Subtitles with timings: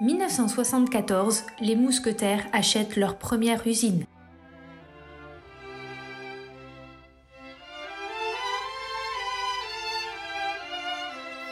[0.00, 4.06] 1974, les mousquetaires achètent leur première usine.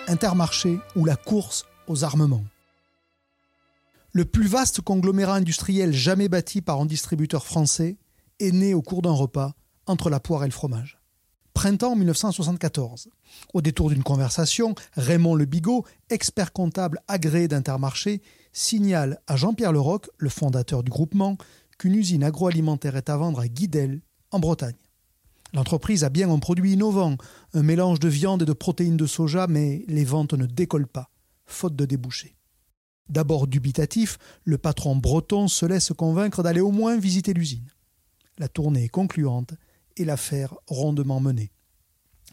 [0.06, 2.44] Intermarché ou la course aux armements.
[4.12, 7.98] Le plus vaste conglomérat industriel jamais bâti par un distributeur français
[8.40, 9.52] est né au cours d'un repas
[9.86, 10.97] entre la poire et le fromage
[11.58, 13.08] printemps 1974.
[13.52, 18.22] Au détour d'une conversation, Raymond Le Bigot, expert comptable agréé d'Intermarché,
[18.52, 21.36] signale à Jean-Pierre Leroc, le fondateur du groupement,
[21.76, 24.76] qu'une usine agroalimentaire est à vendre à Guidel, en Bretagne.
[25.52, 27.16] L'entreprise a bien un produit innovant,
[27.54, 31.10] un mélange de viande et de protéines de soja, mais les ventes ne décollent pas,
[31.44, 32.36] faute de débouchés.
[33.08, 37.68] D'abord dubitatif, le patron breton se laisse convaincre d'aller au moins visiter l'usine.
[38.38, 39.54] La tournée est concluante
[39.98, 41.50] et l'affaire rondement menée.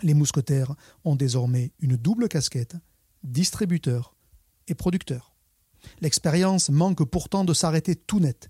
[0.03, 2.75] Les mousquetaires ont désormais une double casquette,
[3.23, 4.16] distributeur
[4.67, 5.35] et producteur.
[6.02, 8.49] L'expérience manque pourtant de s'arrêter tout net.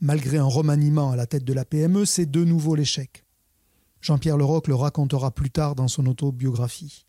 [0.00, 3.24] Malgré un remaniement à la tête de la PME, c'est de nouveau l'échec.
[4.00, 7.04] Jean-Pierre Leroc le racontera plus tard dans son autobiographie.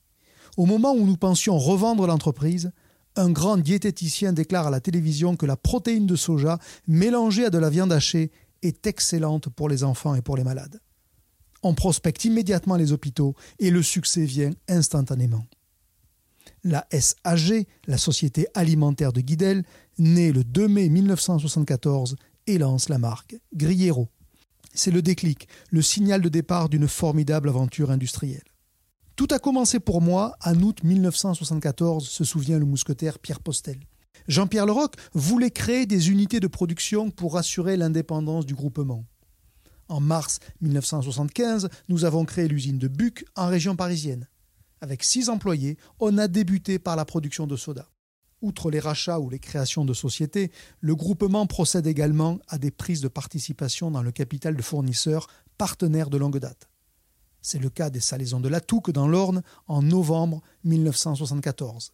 [0.58, 2.72] Au moment où nous pensions revendre l'entreprise,
[3.16, 7.58] un grand diététicien déclare à la télévision que la protéine de soja mélangée à de
[7.58, 10.82] la viande hachée est excellente pour les enfants et pour les malades.
[11.64, 15.46] On prospecte immédiatement les hôpitaux et le succès vient instantanément.
[16.64, 19.64] La SAG, la Société alimentaire de Guidel,
[19.98, 22.16] naît le 2 mai 1974
[22.48, 24.10] et lance la marque Grillero.
[24.74, 28.44] C'est le déclic, le signal de départ d'une formidable aventure industrielle.
[29.16, 33.80] Tout a commencé pour moi en août 1974, se souvient le mousquetaire Pierre Postel.
[34.28, 39.06] Jean-Pierre Leroc voulait créer des unités de production pour assurer l'indépendance du groupement.
[39.92, 44.30] En mars 1975, nous avons créé l'usine de Buc en région parisienne.
[44.80, 47.90] Avec six employés, on a débuté par la production de soda.
[48.42, 53.02] Outre les rachats ou les créations de sociétés, le groupement procède également à des prises
[53.02, 56.70] de participation dans le capital de fournisseurs partenaires de longue date.
[57.42, 61.92] C'est le cas des salaisons de la Touque dans l'Orne en novembre 1974.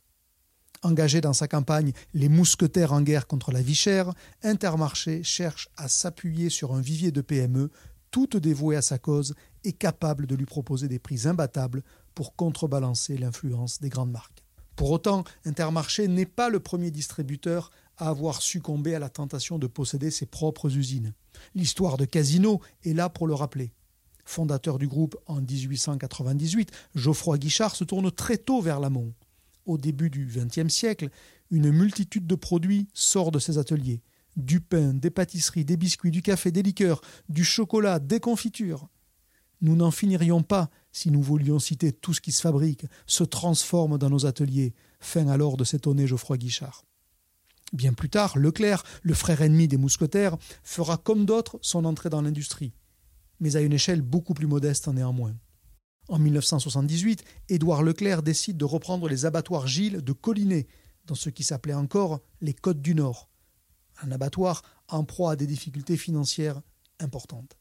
[0.83, 5.87] Engagé dans sa campagne Les mousquetaires en guerre contre la vie chère, Intermarché cherche à
[5.87, 7.71] s'appuyer sur un vivier de PME,
[8.11, 9.33] toutes dévouées à sa cause
[9.63, 11.83] et capables de lui proposer des prix imbattables
[12.13, 14.43] pour contrebalancer l'influence des grandes marques.
[14.75, 19.65] Pour autant, Intermarché n'est pas le premier distributeur à avoir succombé à la tentation de
[19.65, 21.13] posséder ses propres usines.
[21.55, 23.71] L'histoire de Casino est là pour le rappeler.
[24.23, 29.13] Fondateur du groupe en 1898, Geoffroy Guichard se tourne très tôt vers l'amont
[29.67, 31.09] au début du XXe siècle,
[31.51, 34.01] une multitude de produits sort de ces ateliers.
[34.35, 38.87] Du pain, des pâtisseries, des biscuits, du café, des liqueurs, du chocolat, des confitures.
[39.61, 43.97] Nous n'en finirions pas si nous voulions citer tout ce qui se fabrique, se transforme
[43.97, 44.73] dans nos ateliers.
[44.99, 46.83] Fin alors de s'étonner Geoffroy Guichard.
[47.73, 52.21] Bien plus tard, Leclerc, le frère ennemi des mousquetaires, fera comme d'autres son entrée dans
[52.21, 52.73] l'industrie,
[53.39, 55.35] mais à une échelle beaucoup plus modeste néanmoins.
[56.09, 60.67] En 1978, Édouard Leclerc décide de reprendre les abattoirs Gilles de Collinet,
[61.05, 63.29] dans ce qui s'appelait encore les Côtes du Nord.
[64.01, 66.61] Un abattoir en proie à des difficultés financières
[66.99, 67.57] importantes.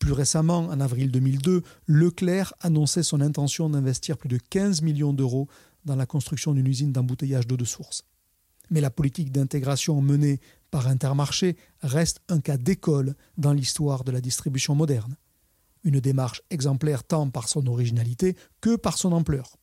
[0.00, 5.48] Plus récemment, en avril 2002, Leclerc annonçait son intention d'investir plus de 15 millions d'euros
[5.84, 8.04] dans la construction d'une usine d'embouteillage d'eau de source.
[8.70, 10.40] Mais la politique d'intégration menée
[10.72, 15.16] par Intermarché reste un cas d'école dans l'histoire de la distribution moderne
[15.86, 19.56] une démarche exemplaire tant par son originalité que par son ampleur.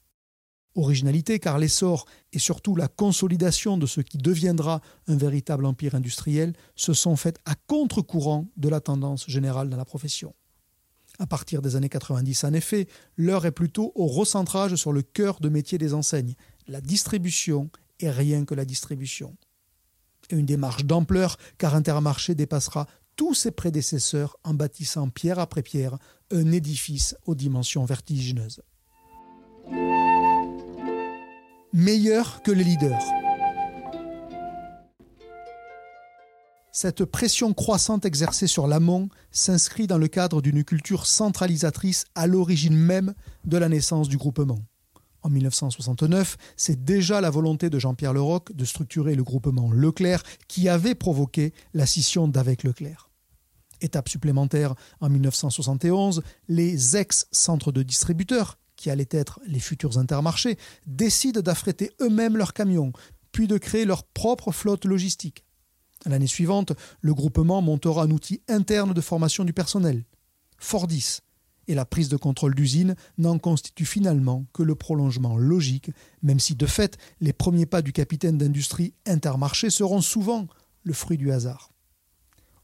[0.75, 6.53] Originalité car l'essor et surtout la consolidation de ce qui deviendra un véritable empire industriel
[6.75, 10.33] se sont faites à contre-courant de la tendance générale dans la profession.
[11.19, 12.87] À partir des années 90, en effet,
[13.17, 16.33] l'heure est plutôt au recentrage sur le cœur de métier des enseignes,
[16.67, 17.69] la distribution
[17.99, 19.35] et rien que la distribution.
[20.29, 25.97] Et une démarche d'ampleur car Intermarché dépassera tous ses prédécesseurs en bâtissant pierre après pierre
[26.31, 28.61] un édifice aux dimensions vertigineuses.
[31.73, 33.03] Meilleur que les leaders.
[36.71, 42.75] Cette pression croissante exercée sur l'amont s'inscrit dans le cadre d'une culture centralisatrice à l'origine
[42.75, 43.13] même
[43.45, 44.59] de la naissance du groupement.
[45.23, 50.67] En 1969, c'est déjà la volonté de Jean-Pierre Leroc de structurer le groupement Leclerc qui
[50.67, 53.09] avait provoqué la scission d'avec Leclerc.
[53.79, 61.41] Étape supplémentaire en 1971, les ex-centres de distributeurs, qui allaient être les futurs intermarchés, décident
[61.41, 62.91] d'affréter eux-mêmes leurs camions,
[63.31, 65.45] puis de créer leur propre flotte logistique.
[66.05, 70.03] L'année suivante, le groupement montera un outil interne de formation du personnel,
[70.57, 71.19] Fordis,
[71.67, 76.55] et la prise de contrôle d'usine n'en constitue finalement que le prolongement logique, même si
[76.55, 80.47] de fait les premiers pas du capitaine d'industrie intermarché seront souvent
[80.83, 81.71] le fruit du hasard.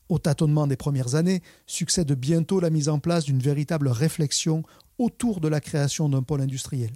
[0.10, 4.64] Au tâtonnement des premières années succède bientôt la mise en place d'une véritable réflexion
[4.98, 6.92] autour de la création d'un pôle industriel.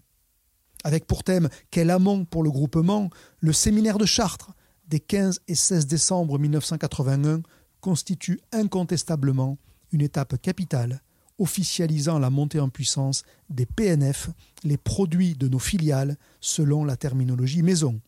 [0.84, 3.10] Avec pour thème Quel amont pour le groupement,
[3.40, 4.52] le séminaire de Chartres
[4.88, 7.42] des 15 et 16 décembre 1981
[7.80, 9.58] constitue incontestablement
[9.92, 11.02] une étape capitale,
[11.40, 14.30] officialisant la montée en puissance des PNF,
[14.64, 18.02] les produits de nos filiales, selon la terminologie maison.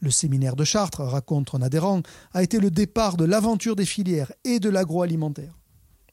[0.00, 2.02] Le séminaire de Chartres, raconte un adhérent,
[2.32, 5.58] a été le départ de l'aventure des filières et de l'agroalimentaire.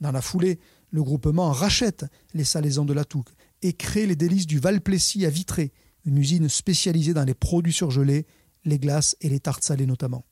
[0.01, 0.59] Dans la foulée,
[0.92, 5.30] le groupement rachète les salaisons de la Touque et crée les délices du Valplessis à
[5.30, 5.71] Vitré,
[6.06, 8.25] une usine spécialisée dans les produits surgelés,
[8.65, 10.25] les glaces et les tartes salées notamment.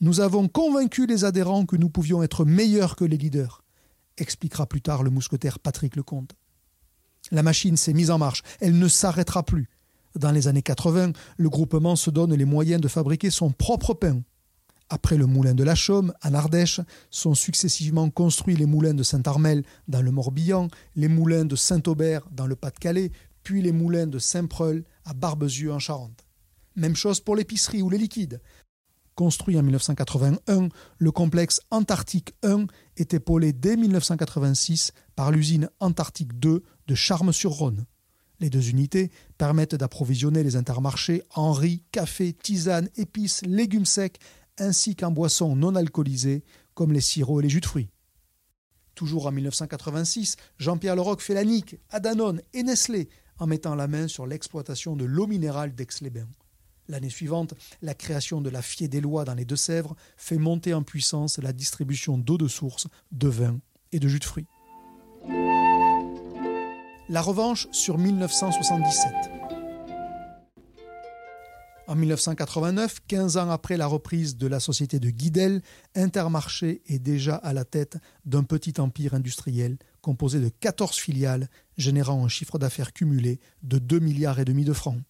[0.00, 3.62] Nous avons convaincu les adhérents que nous pouvions être meilleurs que les leaders,
[4.20, 6.34] expliquera plus tard le mousquetaire Patrick Lecomte.
[7.30, 9.68] La machine s'est mise en marche, elle ne s'arrêtera plus.
[10.16, 14.22] Dans les années 80, le groupement se donne les moyens de fabriquer son propre pain.
[14.88, 16.80] Après le moulin de la Chaume, en Ardèche,
[17.10, 22.48] sont successivement construits les moulins de Saint-Armel dans le Morbihan, les moulins de Saint-Aubert dans
[22.48, 23.12] le Pas-de-Calais,
[23.44, 26.26] puis les moulins de Saint-Preul à Barbezieux en Charente.
[26.74, 28.40] Même chose pour l'épicerie ou les liquides.
[29.20, 32.64] Construit en 1981, le complexe Antarctique 1
[32.96, 37.84] est épaulé dès 1986 par l'usine Antarctique 2 de Charmes-sur-Rhône.
[38.38, 44.18] Les deux unités permettent d'approvisionner les intermarchés en riz, café, tisane, épices, légumes secs
[44.56, 47.90] ainsi qu'en boissons non alcoolisées comme les sirops et les jus de fruits.
[48.94, 53.86] Toujours en 1986, Jean-Pierre Leroc fait la nique à Danone et Nestlé en mettant la
[53.86, 56.30] main sur l'exploitation de l'eau minérale d'Aix-les-Bains.
[56.90, 60.82] L'année suivante, la création de la Fier des Lois dans les Deux-Sèvres fait monter en
[60.82, 63.60] puissance la distribution d'eau de source, de vin
[63.92, 64.48] et de jus de fruits.
[67.08, 69.12] La revanche sur 1977.
[71.86, 75.62] En 1989, 15 ans après la reprise de la société de Guidel,
[75.94, 82.24] Intermarché est déjà à la tête d'un petit empire industriel composé de 14 filiales générant
[82.24, 85.00] un chiffre d'affaires cumulé de 2 milliards et demi de francs.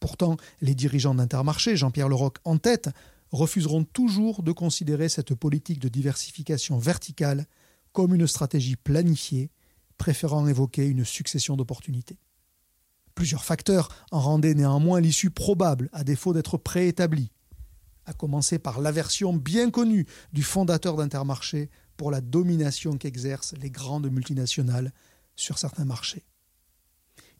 [0.00, 2.90] Pourtant, les dirigeants d'Intermarché, Jean-Pierre Leroc en tête,
[3.30, 7.46] refuseront toujours de considérer cette politique de diversification verticale
[7.92, 9.50] comme une stratégie planifiée,
[9.98, 12.18] préférant évoquer une succession d'opportunités.
[13.14, 17.32] Plusieurs facteurs en rendaient néanmoins l'issue probable, à défaut d'être préétablie,
[18.06, 24.10] à commencer par l'aversion bien connue du fondateur d'Intermarché pour la domination qu'exercent les grandes
[24.10, 24.92] multinationales
[25.34, 26.24] sur certains marchés.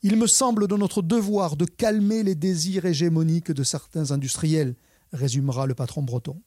[0.01, 4.75] Il me semble de notre devoir de calmer les désirs hégémoniques de certains industriels,
[5.11, 6.41] résumera le patron breton.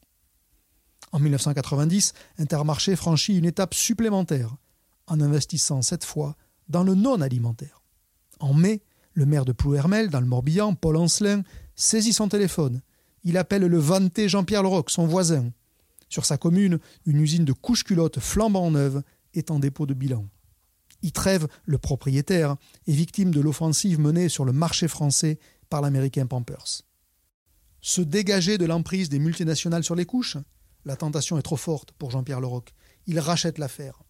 [1.12, 4.56] En 1990, Intermarché franchit une étape supplémentaire
[5.06, 6.36] en investissant cette fois
[6.68, 7.82] dans le non alimentaire.
[8.40, 8.82] En mai,
[9.12, 11.42] le maire de Plouhermel, dans le Morbihan, Paul Ancelin,
[11.76, 12.80] saisit son téléphone.
[13.24, 15.50] Il appelle le vanté Jean-Pierre Leroc, son voisin.
[16.08, 19.02] Sur sa commune, une usine de couches-culottes flambant neuve
[19.34, 20.26] est en dépôt de bilan.
[21.02, 22.56] Ytrève, le propriétaire,
[22.86, 26.82] est victime de l'offensive menée sur le marché français par l'américain Pampers.
[27.80, 30.36] Se dégager de l'emprise des multinationales sur les couches?
[30.84, 32.74] La tentation est trop forte pour Jean-Pierre Leroc.
[33.06, 34.02] Il rachète l'affaire.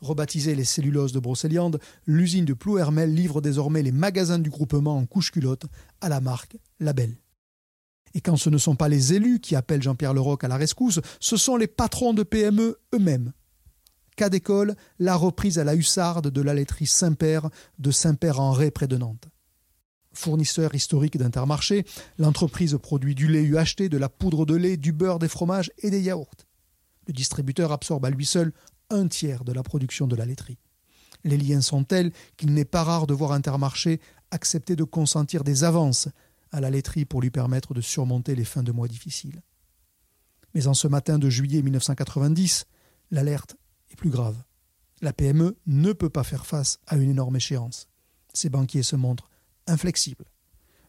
[0.00, 5.06] Rebaptisée les celluloses de Brocéliande, l'usine de Plouhermel livre désormais les magasins du groupement en
[5.06, 5.66] couche-culotte
[6.00, 7.16] à la marque Label.
[8.14, 11.00] Et quand ce ne sont pas les élus qui appellent Jean-Pierre Leroc à la rescousse,
[11.20, 13.32] ce sont les patrons de PME eux-mêmes.
[14.20, 17.48] Cas d'école, la reprise à la hussarde de la laiterie Saint-Père
[17.78, 19.30] de Saint-Père-en-Ré près de Nantes.
[20.12, 21.86] Fournisseur historique d'Intermarché,
[22.18, 25.88] l'entreprise produit du lait UHT, de la poudre de lait, du beurre, des fromages et
[25.88, 26.34] des yaourts.
[27.06, 28.52] Le distributeur absorbe à lui seul
[28.90, 30.58] un tiers de la production de la laiterie.
[31.24, 35.64] Les liens sont tels qu'il n'est pas rare de voir Intermarché accepter de consentir des
[35.64, 36.08] avances
[36.52, 39.40] à la laiterie pour lui permettre de surmonter les fins de mois difficiles.
[40.52, 42.66] Mais en ce matin de juillet 1990,
[43.12, 43.56] l'alerte
[43.90, 44.36] est plus grave.
[45.02, 47.88] La PME ne peut pas faire face à une énorme échéance.
[48.34, 49.30] Ses banquiers se montrent
[49.66, 50.26] inflexibles.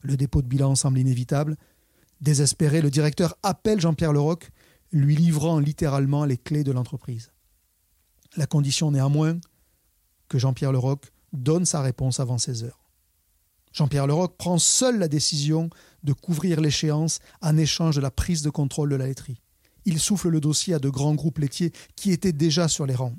[0.01, 1.57] Le dépôt de bilan semble inévitable.
[2.19, 4.49] Désespéré, le directeur appelle Jean-Pierre Leroc,
[4.91, 7.31] lui livrant littéralement les clés de l'entreprise.
[8.35, 9.39] La condition néanmoins
[10.27, 12.83] que Jean-Pierre Leroc donne sa réponse avant 16 heures.
[13.73, 15.69] Jean-Pierre Leroc prend seul la décision
[16.03, 19.41] de couvrir l'échéance en échange de la prise de contrôle de la laiterie.
[19.85, 23.15] Il souffle le dossier à de grands groupes laitiers qui étaient déjà sur les rangs.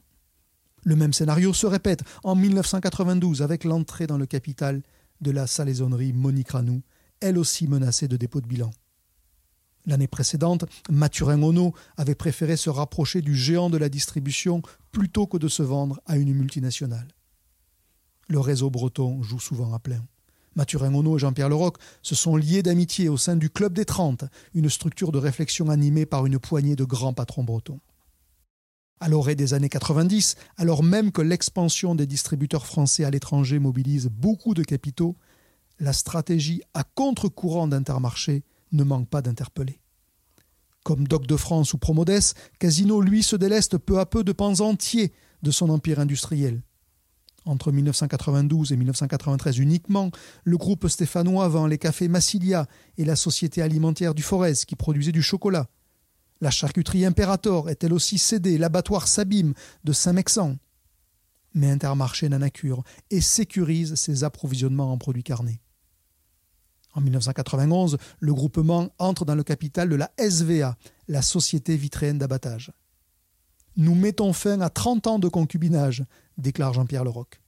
[0.85, 4.83] Le même scénario se répète en 1992 avec l'entrée dans le capital
[5.21, 6.83] de la salaisonnerie Monique Ranou,
[7.21, 8.71] elle aussi menacée de dépôt de bilan.
[9.87, 15.39] L'année précédente, Mathurin Ono avait préféré se rapprocher du géant de la distribution plutôt que
[15.39, 17.09] de se vendre à une multinationale.
[18.29, 20.05] Le réseau breton joue souvent à plein.
[20.55, 24.25] Mathurin Ono et Jean-Pierre Leroc se sont liés d'amitié au sein du Club des Trente,
[24.55, 27.81] une structure de réflexion animée par une poignée de grands patrons bretons.
[29.01, 34.07] À l'orée des années 90, alors même que l'expansion des distributeurs français à l'étranger mobilise
[34.07, 35.17] beaucoup de capitaux,
[35.81, 39.81] la stratégie à contre-courant d'Intermarché ne manque pas d'interpeller.
[40.85, 44.61] Comme Doc de France ou Promodes, Casino, lui, se déleste peu à peu de pans
[44.61, 46.63] entiers de son empire industriel.
[47.45, 50.11] Entre 1992 et 1993 uniquement,
[50.45, 52.67] le groupe stéphanois vend les cafés Massilia
[52.99, 55.67] et la société alimentaire du Forez qui produisait du chocolat.
[56.41, 59.53] La charcuterie Imperator est elle aussi cédée, l'abattoir Sabim
[59.85, 60.57] de Saint-Mexan.
[61.55, 65.61] Mais Intermarché n'en a cure et sécurise ses approvisionnements en produits carnés.
[66.95, 70.77] En 1991, le groupement entre dans le capital de la SVA,
[71.09, 72.73] la Société vitréenne d'abattage.
[73.77, 76.05] Nous mettons fin à 30 ans de concubinage,
[76.43, 77.41] déclare Jean-Pierre Leroc.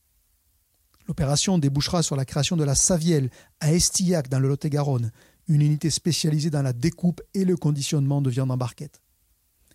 [1.06, 5.10] L'opération débouchera sur la création de la Savielle à Estillac dans le Lot-et-Garonne,
[5.48, 9.02] une unité spécialisée dans la découpe et le conditionnement de viande en barquette.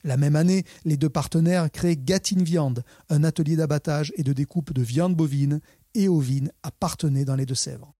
[0.03, 4.73] La même année, les deux partenaires créent Gatine Viande, un atelier d'abattage et de découpe
[4.73, 5.59] de viande bovine
[5.93, 7.93] et ovine à Partenay dans les Deux-Sèvres.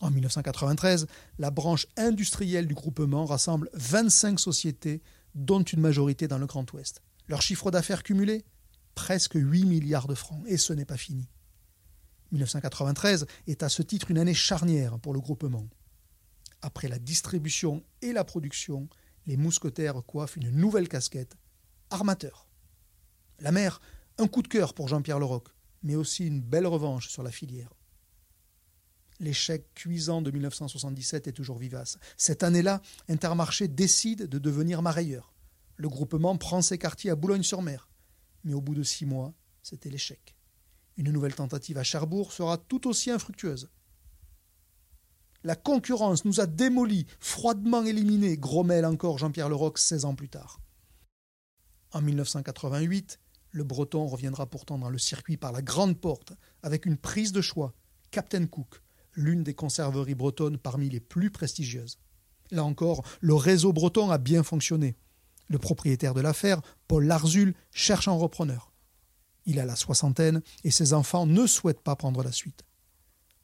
[0.00, 1.06] En 1993,
[1.38, 5.02] la branche industrielle du groupement rassemble 25 sociétés,
[5.34, 7.02] dont une majorité dans le Grand Ouest.
[7.26, 8.44] Leur chiffre d'affaires cumulé
[8.94, 11.28] Presque 8 milliards de francs, et ce n'est pas fini.
[12.32, 15.68] 1993 est à ce titre une année charnière pour le groupement.
[16.62, 18.88] Après la distribution et la production,
[19.26, 21.36] les mousquetaires coiffent une nouvelle casquette,
[21.90, 22.48] armateur.
[23.40, 23.80] La mer,
[24.18, 25.48] un coup de cœur pour Jean-Pierre Leroc,
[25.82, 27.72] mais aussi une belle revanche sur la filière.
[29.20, 31.98] L'échec cuisant de 1977 est toujours vivace.
[32.16, 35.32] Cette année-là, Intermarché décide de devenir marailleur.
[35.76, 37.88] Le groupement prend ses quartiers à Boulogne-sur-Mer.
[38.44, 40.36] Mais au bout de six mois, c'était l'échec.
[40.96, 43.68] Une nouvelle tentative à Cherbourg sera tout aussi infructueuse.
[45.42, 50.60] La concurrence nous a démolis, froidement éliminés, grommelle encore Jean-Pierre Leroc 16 ans plus tard.
[51.92, 53.20] En 1988,
[53.50, 56.32] le Breton reviendra pourtant dans le circuit par la grande porte,
[56.62, 57.74] avec une prise de choix,
[58.10, 58.80] Captain Cook,
[59.12, 61.98] l'une des conserveries bretonnes parmi les plus prestigieuses.
[62.50, 64.96] Là encore, le réseau breton a bien fonctionné.
[65.48, 68.72] Le propriétaire de l'affaire, Paul Larzul, cherche un repreneur.
[69.46, 72.64] Il a la soixantaine et ses enfants ne souhaitent pas prendre la suite.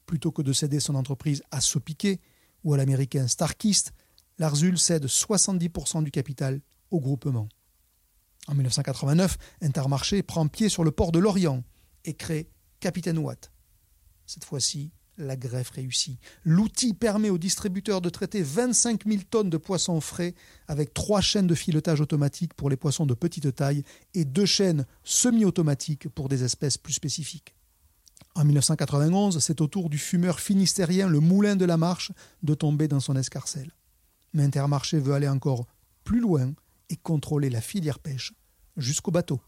[0.07, 2.21] Plutôt que de céder son entreprise à Sopiquet
[2.65, 3.93] ou à l'américain Starkist,
[4.39, 7.49] Larzul cède 70% du capital au groupement.
[8.47, 11.63] En 1989, Intermarché prend pied sur le port de Lorient
[12.05, 12.49] et crée
[12.81, 13.53] Capitaine Watt.
[14.27, 16.19] Cette fois-ci, la greffe réussit.
[16.45, 20.35] L'outil permet aux distributeurs de traiter 25 000 tonnes de poissons frais
[20.69, 23.85] avec trois chaînes de filetage automatique pour les poissons de petite taille
[24.15, 27.55] et deux chaînes semi-automatiques pour des espèces plus spécifiques.
[28.35, 32.13] En 1991, c'est au tour du fumeur finistérien le Moulin de la Marche
[32.43, 33.73] de tomber dans son escarcelle.
[34.33, 35.67] Mais Intermarché veut aller encore
[36.05, 36.53] plus loin
[36.89, 38.33] et contrôler la filière pêche
[38.77, 39.41] jusqu'au bateau.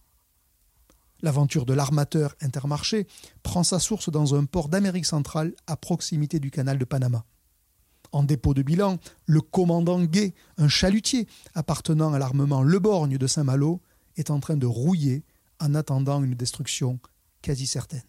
[1.23, 3.07] L'aventure de l'armateur Intermarché
[3.45, 7.25] prend sa source dans un port d'Amérique centrale à proximité du canal de Panama.
[8.11, 13.26] En dépôt de bilan, le commandant Gay, un chalutier appartenant à l'armement Le Borgne de
[13.29, 13.81] Saint-Malo,
[14.17, 15.25] est en train de rouiller
[15.61, 16.99] en attendant une destruction
[17.41, 18.02] quasi certaine.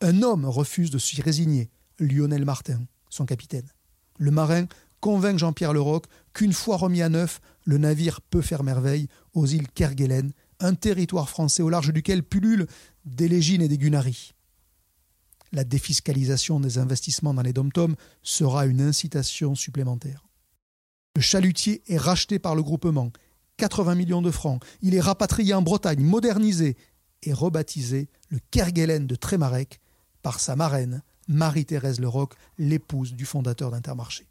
[0.00, 3.70] Un homme refuse de s'y résigner, Lionel Martin, son capitaine.
[4.18, 4.66] Le marin
[5.00, 9.68] convainc Jean-Pierre Leroc qu'une fois remis à neuf, le navire peut faire merveille aux îles
[9.68, 12.66] Kerguelen un territoire français au large duquel pullulent
[13.04, 14.34] des légines et des gunaries.
[15.52, 17.70] La défiscalisation des investissements dans les dom
[18.22, 20.26] sera une incitation supplémentaire.
[21.14, 23.10] Le chalutier est racheté par le groupement,
[23.56, 24.62] 80 millions de francs.
[24.82, 26.76] Il est rapatrié en Bretagne, modernisé
[27.22, 29.80] et rebaptisé le Kerguelen de Trémarec
[30.22, 34.26] par sa marraine, Marie-Thérèse Leroc, l'épouse du fondateur d'Intermarché.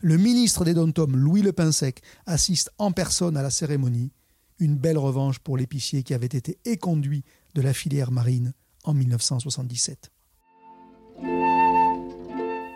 [0.00, 4.12] Le ministre des dom Louis Le Pinsec, assiste en personne à la cérémonie
[4.58, 7.24] une belle revanche pour l'épicier qui avait été éconduit
[7.54, 8.52] de la filière marine
[8.84, 10.10] en 1977.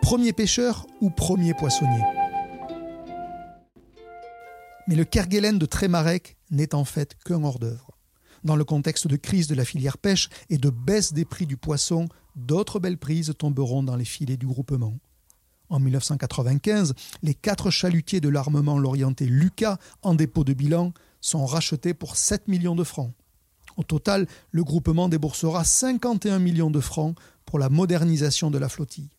[0.01, 2.03] Premier pêcheur ou premier poissonnier?
[4.87, 7.91] Mais le Kerguelen de Trémarec n'est en fait qu'un hors-d'œuvre.
[8.43, 11.55] Dans le contexte de crise de la filière pêche et de baisse des prix du
[11.55, 14.97] poisson, d'autres belles prises tomberont dans les filets du groupement.
[15.69, 20.91] En 1995, les quatre chalutiers de l'armement l'orienté Lucas en dépôt de bilan
[21.23, 23.13] sont rachetés pour 7 millions de francs.
[23.77, 29.09] Au total, le groupement déboursera 51 millions de francs pour la modernisation de la flottille.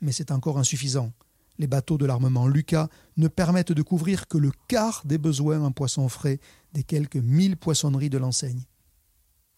[0.00, 1.12] Mais c'est encore insuffisant.
[1.58, 5.70] Les bateaux de l'armement Lucas ne permettent de couvrir que le quart des besoins en
[5.70, 6.40] poissons frais
[6.72, 8.64] des quelques 1000 poissonneries de l'enseigne.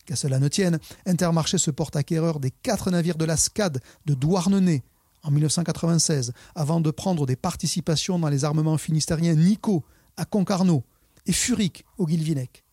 [0.05, 4.15] Qu'à cela ne tienne, Intermarché se porte acquéreur des quatre navires de la SCAD de
[4.15, 4.83] Douarnenez
[5.23, 9.85] en 1996, avant de prendre des participations dans les armements finistériens Nico
[10.17, 10.85] à Concarneau
[11.27, 12.65] et Furic au Guilvinec.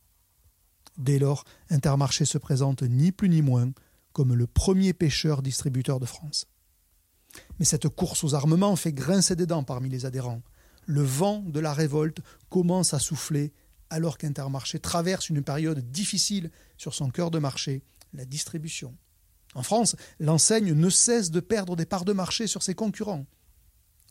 [0.98, 3.72] Dès lors, Intermarché se présente ni plus ni moins
[4.12, 6.48] comme le premier pêcheur distributeur de France.
[7.58, 10.44] Mais cette course aux armements fait grincer des dents parmi les adhérents.
[10.86, 12.20] Le vent de la révolte
[12.50, 13.54] commence à souffler
[13.90, 17.84] alors qu'Intermarché traverse une période difficile sur son cœur de marché,
[18.14, 18.96] la distribution.
[19.56, 23.26] En France, l'enseigne ne cesse de perdre des parts de marché sur ses concurrents.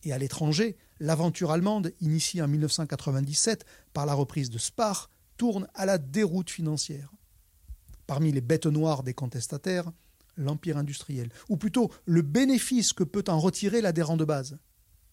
[0.05, 5.87] Et à l'étranger, l'aventure allemande, initiée en 1997 par la reprise de Spar, tourne à
[5.87, 7.13] la déroute financière.
[8.07, 9.91] Parmi les bêtes noires des contestataires,
[10.37, 14.59] l'empire industriel, ou plutôt le bénéfice que peut en retirer l'adhérent de base.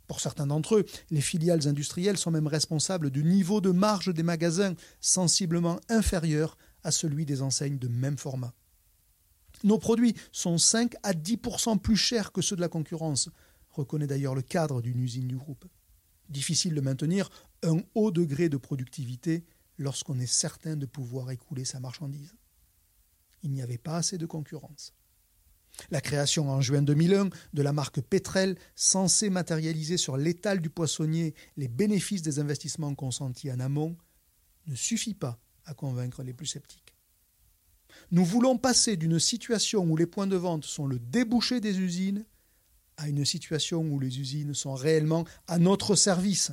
[0.07, 4.23] Pour certains d'entre eux, les filiales industrielles sont même responsables du niveau de marge des
[4.23, 8.53] magasins sensiblement inférieur à celui des enseignes de même format.
[9.63, 13.29] Nos produits sont 5 à 10% plus chers que ceux de la concurrence,
[13.79, 15.65] reconnaît d'ailleurs le cadre d'une usine du groupe.
[16.29, 17.29] Difficile de maintenir
[17.63, 19.45] un haut degré de productivité
[19.77, 22.35] lorsqu'on est certain de pouvoir écouler sa marchandise.
[23.41, 24.93] Il n'y avait pas assez de concurrence.
[25.91, 31.33] La création en juin 2001 de la marque Petrel, censée matérialiser sur l'étal du poissonnier
[31.55, 33.95] les bénéfices des investissements consentis en amont,
[34.67, 36.95] ne suffit pas à convaincre les plus sceptiques.
[38.11, 42.25] Nous voulons passer d'une situation où les points de vente sont le débouché des usines
[42.99, 46.51] à une situation où les usines sont réellement à notre service,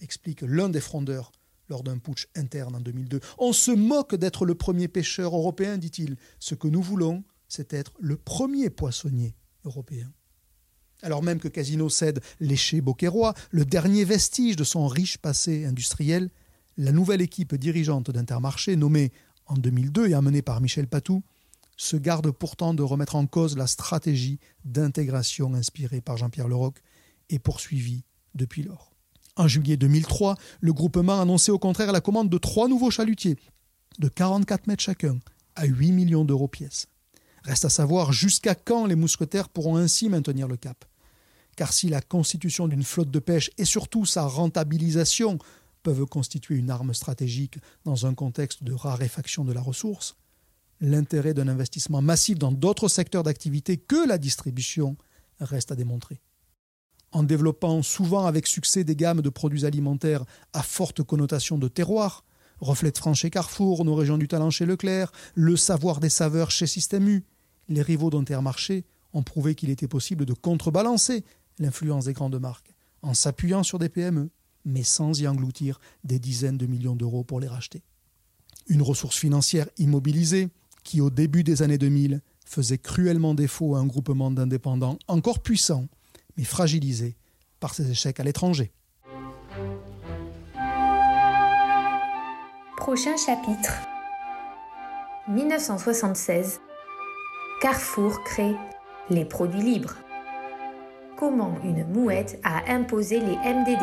[0.00, 1.32] explique l'un des frondeurs
[1.68, 3.18] lors d'un putsch interne en 2002.
[3.38, 6.16] On se moque d'être le premier pêcheur européen, dit-il.
[6.38, 10.12] Ce que nous voulons, c'est être le premier poissonnier européen.
[11.02, 16.30] Alors même que Casino cède l'éché Boqueroy, le dernier vestige de son riche passé industriel,
[16.76, 19.12] la nouvelle équipe dirigeante d'Intermarché, nommée
[19.46, 21.22] en 2002 et amenée par Michel Patou,
[21.76, 26.80] se garde pourtant de remettre en cause la stratégie d'intégration inspirée par Jean-Pierre Leroc
[27.28, 28.92] et poursuivie depuis lors.
[29.36, 33.36] En juillet 2003, le groupement annonçait au contraire la commande de trois nouveaux chalutiers,
[33.98, 35.18] de 44 mètres chacun,
[35.54, 36.86] à 8 millions d'euros pièce.
[37.42, 40.84] Reste à savoir jusqu'à quand les mousquetaires pourront ainsi maintenir le cap.
[41.56, 45.38] Car si la constitution d'une flotte de pêche et surtout sa rentabilisation
[45.82, 50.16] peuvent constituer une arme stratégique dans un contexte de raréfaction de la ressource,
[50.80, 54.96] l'intérêt d'un investissement massif dans d'autres secteurs d'activité que la distribution
[55.40, 56.20] reste à démontrer.
[57.12, 62.24] En développant souvent avec succès des gammes de produits alimentaires à forte connotation de terroir,
[62.60, 66.66] Reflet franche chez Carrefour, nos régions du talent chez Leclerc, le savoir des saveurs chez
[66.66, 67.24] Système U,
[67.68, 71.24] les rivaux d'Intermarché ont prouvé qu'il était possible de contrebalancer
[71.58, 74.30] l'influence des grandes marques en s'appuyant sur des PME,
[74.64, 77.82] mais sans y engloutir des dizaines de millions d'euros pour les racheter.
[78.68, 80.48] Une ressource financière immobilisée
[80.86, 85.88] qui, au début des années 2000, faisait cruellement défaut à un groupement d'indépendants encore puissant,
[86.36, 87.16] mais fragilisé
[87.58, 88.72] par ses échecs à l'étranger.
[92.76, 93.72] Prochain chapitre
[95.28, 96.60] 1976
[97.60, 98.54] Carrefour crée
[99.10, 99.96] les produits libres.
[101.18, 103.82] Comment une mouette a imposé les MDD